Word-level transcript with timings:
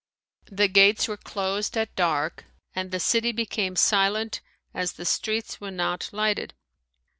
The 0.51 0.67
gates 0.67 1.07
were 1.07 1.15
closed 1.15 1.77
at 1.77 1.95
dark 1.95 2.45
and 2.73 2.89
the 2.89 2.99
city 2.99 3.31
became 3.31 3.75
silent 3.75 4.41
as 4.73 4.93
the 4.93 5.05
streets 5.05 5.61
were 5.61 5.69
not 5.69 6.09
lighted. 6.11 6.55